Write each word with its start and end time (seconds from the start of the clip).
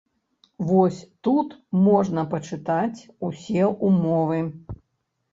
Вось 0.67 0.99
тут 1.27 1.49
можна 1.87 2.23
пачытаць 2.31 2.99
усе 3.27 3.67
ўмовы. 3.89 4.39